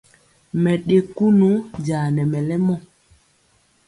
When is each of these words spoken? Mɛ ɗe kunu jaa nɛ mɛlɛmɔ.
Mɛ 0.61 0.71
ɗe 0.87 0.97
kunu 1.15 1.49
jaa 1.85 2.05
nɛ 2.15 2.21
mɛlɛmɔ. 2.31 2.75